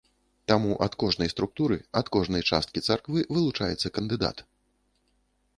Таму 0.51 0.71
ад 0.85 0.93
кожнай 1.03 1.29
структуры, 1.33 1.77
ад 2.01 2.09
кожнай 2.17 2.43
часткі 2.55 2.85
царквы 2.87 3.27
вылучаецца 3.37 3.87
кандыдат. 3.99 4.37